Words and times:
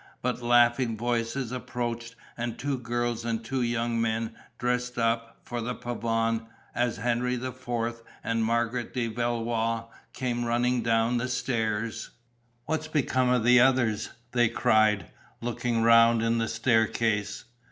But 0.23 0.41
laughing 0.41 0.97
voices 0.97 1.51
approached; 1.51 2.15
and 2.35 2.57
two 2.57 2.79
girls 2.79 3.23
and 3.23 3.45
two 3.45 3.61
young 3.61 4.01
men, 4.01 4.33
dressed 4.57 4.97
up, 4.97 5.41
for 5.43 5.61
the 5.61 5.75
pavane, 5.75 6.47
as 6.73 6.97
Henri 6.97 7.35
IV. 7.35 8.01
and 8.23 8.43
Marguerite 8.43 8.95
de 8.95 9.05
Valois, 9.05 9.83
came 10.11 10.43
running 10.45 10.81
down 10.81 11.17
the 11.17 11.27
stairs: 11.29 12.09
"What's 12.65 12.87
become 12.87 13.29
of 13.29 13.43
the 13.43 13.59
others?" 13.59 14.09
they 14.31 14.49
cried, 14.49 15.05
looking 15.39 15.83
round 15.83 16.23
in 16.23 16.39
the 16.39 16.47
staircase. 16.47 17.43